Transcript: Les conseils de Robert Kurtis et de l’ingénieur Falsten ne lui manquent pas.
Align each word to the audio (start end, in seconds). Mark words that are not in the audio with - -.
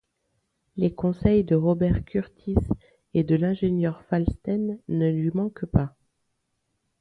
Les 0.77 0.91
conseils 0.91 1.43
de 1.43 1.53
Robert 1.53 2.03
Kurtis 2.03 2.55
et 3.13 3.23
de 3.23 3.35
l’ingénieur 3.35 4.01
Falsten 4.09 4.79
ne 4.87 5.11
lui 5.11 5.29
manquent 5.31 5.67
pas. 5.67 5.95